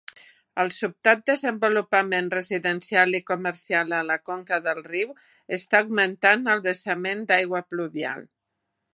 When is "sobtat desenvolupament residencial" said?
0.75-3.17